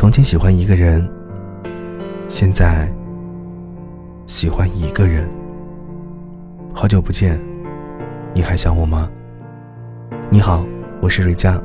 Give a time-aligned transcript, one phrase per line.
[0.00, 1.06] 从前喜欢一个人，
[2.26, 2.90] 现在
[4.24, 5.28] 喜欢一个人。
[6.72, 7.38] 好久不见，
[8.32, 9.10] 你还想我吗？
[10.30, 10.64] 你好，
[11.02, 11.60] 我是瑞佳，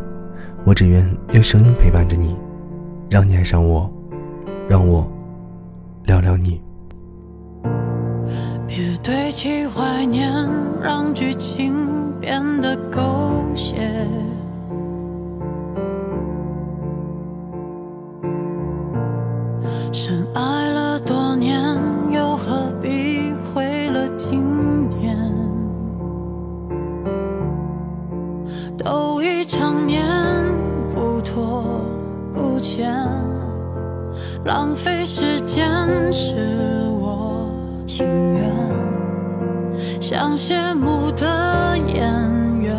[0.65, 1.01] 我只愿
[1.31, 2.37] 用声音陪伴着你，
[3.09, 3.89] 让你爱上我，
[4.67, 5.09] 让我
[6.03, 6.61] 聊聊你。
[8.67, 10.29] 别堆砌怀念，
[10.83, 11.73] 让剧情
[12.19, 13.01] 变得狗
[13.55, 13.94] 血。
[19.95, 21.57] 深爱了多年，
[22.11, 25.17] 又何必毁了经典？
[28.77, 30.03] 都已成年，
[30.93, 31.63] 不拖
[32.33, 32.93] 不欠，
[34.43, 35.65] 浪费时间
[36.11, 37.49] 是我
[37.87, 38.51] 情愿。
[40.01, 41.95] 像谢幕的演
[42.59, 42.77] 员，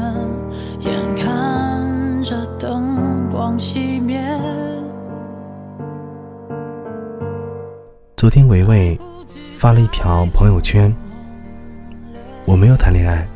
[0.80, 4.20] 眼看着灯光熄灭。
[8.16, 8.98] 昨天维维
[9.58, 10.90] 发了一条朋友圈
[12.46, 13.28] ：“我没有谈恋爱，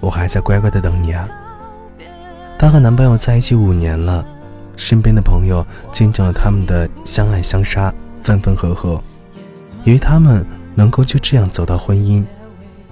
[0.00, 1.28] 我还在乖乖的等你啊。”
[2.58, 4.24] 她和男朋友在一起五年了，
[4.78, 7.92] 身边的朋友见证了他们的相爱相杀、
[8.22, 8.98] 分分合合，
[9.84, 10.42] 以为他们
[10.74, 12.24] 能够就这样走到婚姻，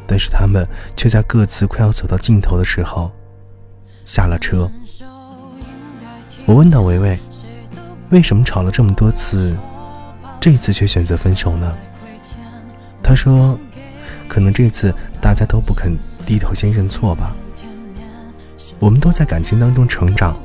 [0.06, 3.10] 但是他们却在各自快要走到尽头的时候
[4.04, 4.70] 下了车。
[6.44, 7.18] 我问到维维
[8.12, 9.56] ：“为什么吵了这么多次？”
[10.40, 11.74] 这次却选择分手呢？
[13.02, 13.58] 他说
[14.28, 17.34] ：“可能这次大家都不肯低头先认错吧。
[18.78, 20.36] 我们都在感情当中成长，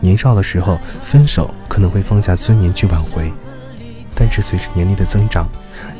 [0.00, 3.30] 年少的时候分手可能会放下尊严去挽回，
[4.14, 5.48] 但是随着年龄的增长，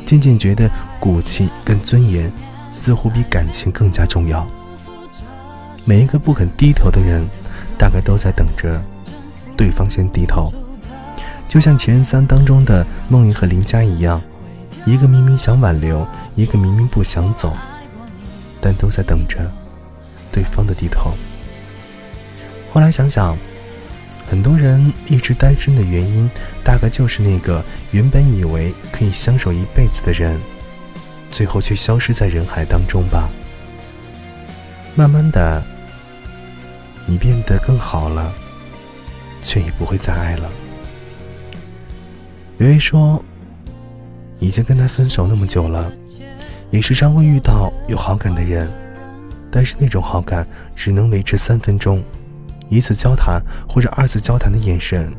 [0.05, 2.31] 渐渐觉得骨气跟尊严
[2.71, 4.45] 似乎比感情更加重要。
[5.85, 7.25] 每一个不肯低头的人，
[7.77, 8.81] 大概都在等着
[9.55, 10.53] 对方先低头。”
[11.47, 14.21] 就像《前任三》当中的梦云和林佳一样，
[14.85, 16.05] 一个明明想挽留，
[16.35, 17.55] 一个明明不想走，
[18.59, 19.39] 但都在等着
[20.31, 21.13] 对方的低头。
[22.73, 23.37] 后来想想，
[24.29, 26.29] 很多人一直单身的原因，
[26.63, 30.39] 大概就是那个原本以为可以相守一辈子的人，
[31.31, 33.29] 最后却消失在人海当中吧。
[34.95, 35.63] 慢慢的，
[37.05, 38.33] 你变得更好了，
[39.41, 40.49] 却也不会再爱了。
[42.59, 43.23] 维维说
[44.39, 45.91] ：“已经跟他分手那么久了，
[46.71, 48.67] 也时常会遇到有好感的人，
[49.51, 52.03] 但是那种好感只能维持三分钟，
[52.67, 55.13] 一次交谈或者二次交谈的眼神，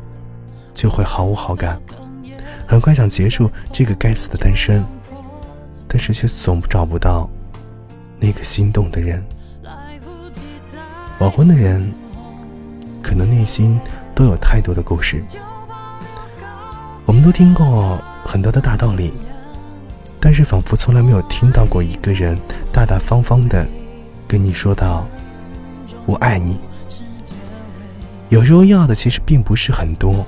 [0.73, 1.79] 就会毫无好感。
[2.67, 4.83] 很快想结束这个该死的单身，
[5.87, 7.29] 但是却总找不到
[8.19, 9.25] 那个心动的人。
[11.19, 11.93] 晚婚的人，
[13.01, 13.79] 可能内心
[14.13, 15.23] 都有太多的故事。”
[17.05, 19.13] 我们都听过很多的大道理，
[20.19, 22.37] 但是仿佛从来没有听到过一个人
[22.71, 23.67] 大大方方的
[24.27, 25.07] 跟你说到
[26.05, 26.59] “我爱你”。
[28.29, 30.23] 有时候要的其实并不是很多，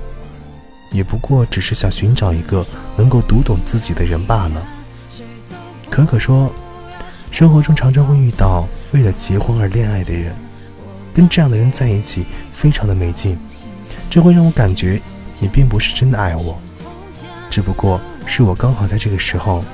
[0.90, 2.66] 也不过只是想寻找一个
[2.96, 4.62] 能够读懂自己的人罢了。
[5.88, 6.52] 可可说，
[7.30, 10.34] 生活中常常会遇到为了结婚而恋爱的人，
[11.14, 13.38] 跟这样的人在一起非常的没劲，
[14.10, 15.00] 这会让我感觉
[15.42, 16.56] 你并不是真的爱我。
[17.50, 19.64] 只不过是我刚好在这个时候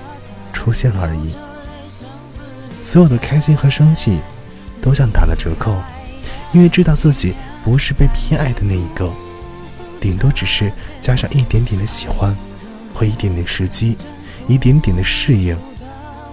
[0.51, 1.37] 出现了而已。
[2.83, 4.19] 所有的开心和生气
[4.81, 5.77] 都像打了折扣，
[6.53, 9.13] 因为知道自己不是被偏爱的那一个，
[10.01, 12.35] 顶多只是加上一点点的喜欢
[12.95, 13.99] 和一点点时机、
[14.47, 15.55] 一点点的适应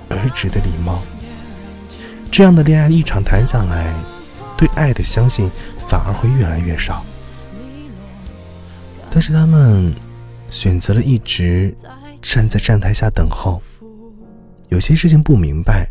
[0.08, 1.02] 而值的礼貌。
[2.32, 3.94] 这样的恋爱一场谈下来，
[4.56, 5.52] 对爱的相信
[5.90, 7.04] 反而会越来越少。
[9.16, 9.96] 但是他们。
[10.52, 11.76] 选择了一直
[12.22, 13.62] 站在站台下等候，
[14.70, 15.90] 有些事情不明白，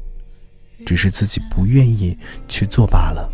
[0.87, 3.29] 只是自己不愿意去做罢了。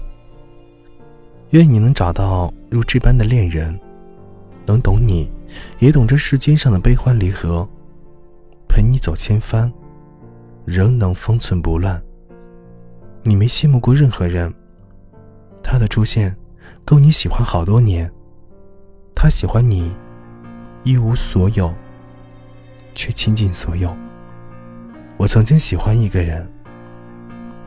[1.50, 3.79] 愿你能找到如这般的恋人，
[4.67, 5.31] 能懂你，
[5.79, 7.69] 也懂这世间上的悲欢离合，
[8.67, 9.70] 陪你走千帆，
[10.64, 12.03] 仍能方寸不乱。
[13.25, 14.53] 你没羡慕过任何人，
[15.62, 16.35] 他的出现
[16.85, 18.11] 够你喜欢好多年，
[19.22, 19.94] 他喜欢你。
[20.82, 21.75] 一无所有，
[22.94, 23.94] 却倾尽所有。
[25.19, 26.50] 我曾经喜欢一个人，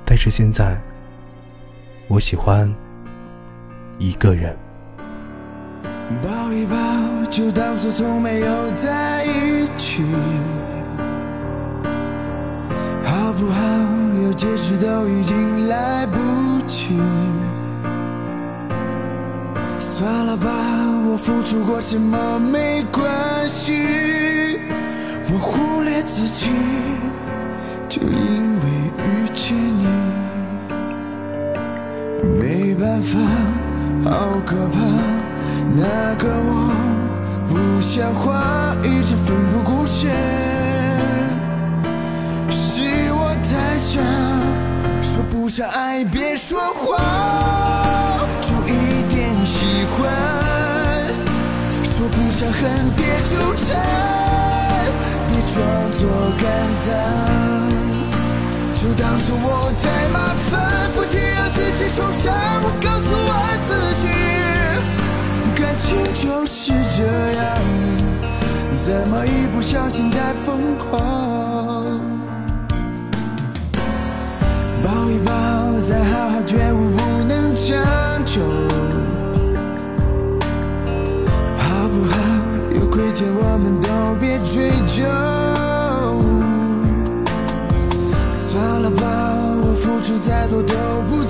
[0.04, 0.82] 但是现在，
[2.08, 2.74] 我喜欢
[4.00, 4.58] 一个人。
[6.24, 6.76] 抱一抱，
[7.30, 10.02] 就当作从没有在一起，
[13.04, 13.62] 好不好？
[14.24, 16.18] 要解释都已经来不
[16.66, 17.00] 及。
[19.78, 20.50] 算了吧，
[21.14, 24.58] 我付出过什么没关系，
[25.32, 26.50] 我忽略自己，
[27.88, 28.66] 就因为
[28.98, 29.86] 遇见你，
[32.40, 33.20] 没办法，
[34.10, 34.80] 好可怕，
[35.76, 36.74] 那个我
[37.48, 40.10] 不像话，一直奋不顾身，
[42.50, 42.82] 是
[43.12, 44.02] 我太傻，
[45.04, 47.83] 说不上爱别说谎，
[52.44, 52.62] 说不上恨
[52.98, 53.80] 别纠缠，
[55.30, 55.56] 别装
[55.94, 56.02] 作
[56.42, 56.44] 感
[56.84, 56.92] 叹，
[58.76, 59.48] 就当作我
[59.82, 60.16] 太麻
[60.50, 60.52] 烦，
[60.94, 63.32] 不停让自己受伤，我告诉我
[63.62, 63.70] 自
[64.02, 64.04] 己。
[65.56, 67.04] 感情就是这
[67.38, 67.44] 样，
[68.74, 71.00] 怎么一不小心太疯狂？
[74.84, 75.32] 抱一抱，
[75.80, 77.72] 再好好觉悟，不能将
[78.26, 78.42] 就，
[83.14, 85.04] 有亏欠我们都别追究。
[88.30, 89.02] 算了吧，
[89.62, 90.74] 我付出再多都
[91.08, 91.23] 不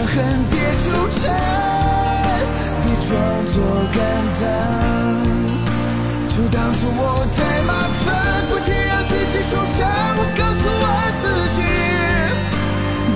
[0.00, 0.16] 说不上恨，
[0.50, 0.88] 别纠
[1.18, 1.22] 缠，
[2.82, 3.08] 别装
[3.46, 3.54] 作
[3.92, 4.00] 感
[4.38, 4.42] 叹，
[6.28, 7.00] 就当作我
[7.36, 7.70] 太麻
[8.04, 8.08] 烦，
[8.48, 9.78] 不停让自己受伤。
[10.16, 10.84] 我告诉我
[11.20, 11.24] 自
[11.56, 11.58] 己。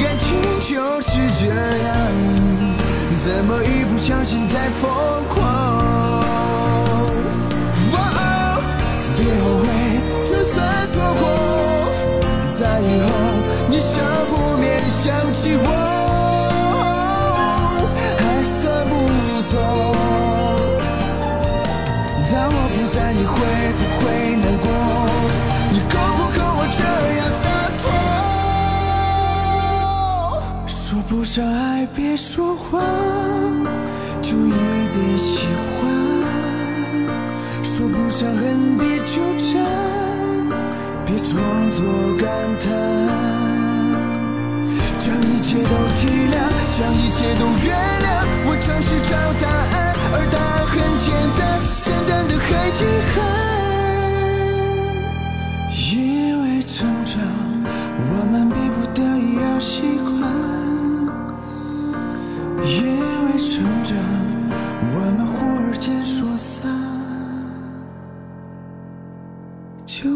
[0.02, 0.26] 感情
[0.60, 0.70] 就
[1.00, 1.08] 是
[1.40, 1.42] 这
[1.84, 1.94] 样，
[3.22, 4.82] 怎么一不小心太疯
[5.28, 5.33] 狂？
[31.34, 32.80] 说不上爱，别说谎，
[34.22, 34.52] 就一
[34.92, 35.90] 点喜欢。
[37.64, 39.60] 说不上恨，别纠缠，
[41.04, 41.34] 别装
[41.72, 41.84] 作
[42.18, 42.28] 感
[42.60, 42.70] 叹。
[44.96, 46.38] 将一切都体谅，
[46.70, 48.06] 将一切都原谅。
[48.46, 49.10] 我尝试找
[49.40, 51.42] 答案，而答案很简单，
[51.82, 52.80] 简单的很遗
[53.12, 53.43] 憾。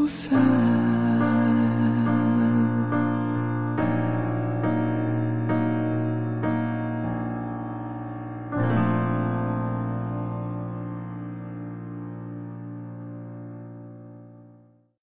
[0.08, 0.87] 间说散就散。